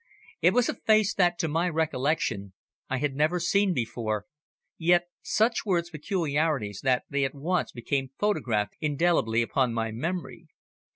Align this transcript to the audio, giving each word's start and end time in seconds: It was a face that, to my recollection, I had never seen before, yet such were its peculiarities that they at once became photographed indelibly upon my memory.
It 0.41 0.55
was 0.55 0.67
a 0.67 0.73
face 0.73 1.13
that, 1.13 1.37
to 1.37 1.47
my 1.47 1.69
recollection, 1.69 2.53
I 2.89 2.97
had 2.97 3.13
never 3.13 3.39
seen 3.39 3.71
before, 3.71 4.25
yet 4.79 5.03
such 5.21 5.63
were 5.63 5.77
its 5.77 5.91
peculiarities 5.91 6.81
that 6.81 7.03
they 7.07 7.23
at 7.23 7.35
once 7.35 7.71
became 7.71 8.09
photographed 8.17 8.73
indelibly 8.81 9.43
upon 9.43 9.75
my 9.75 9.91
memory. 9.91 10.47